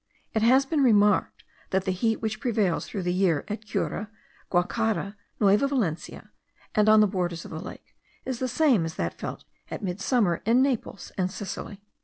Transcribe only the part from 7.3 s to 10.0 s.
of the lake, is the same as that felt at